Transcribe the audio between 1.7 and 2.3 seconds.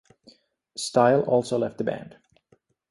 the band.